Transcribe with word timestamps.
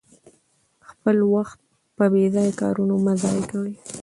خپل 0.89 1.17
وخت 1.33 1.59
په 1.97 2.05
بې 2.13 2.25
ځایه 2.33 2.53
کارونو 2.61 2.95
مه 3.05 3.13
ضایع 3.21 3.43
کوئ. 3.51 3.73